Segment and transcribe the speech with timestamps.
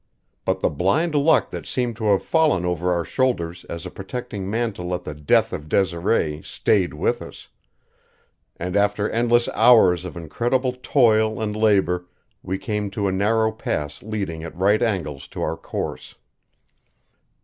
[0.45, 4.49] But the blind luck that seemed to have fallen over our shoulders as a protecting
[4.49, 7.49] mantle at the death of Desiree stayed with us;
[8.57, 12.07] and after endless hours of incredible toil and labor,
[12.41, 16.15] we came to a narrow pass leading at right angles to our course.